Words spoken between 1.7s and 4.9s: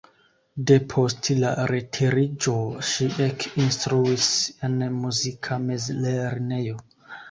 retiriĝo ŝi ekinstruis en